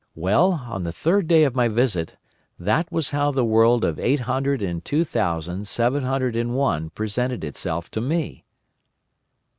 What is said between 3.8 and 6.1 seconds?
of Eight Hundred and Two Thousand Seven